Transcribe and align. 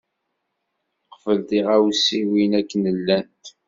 Qbel 1.13 1.39
tiɣawsiwin 1.49 2.51
akken 2.59 2.83
llant. 2.97 3.43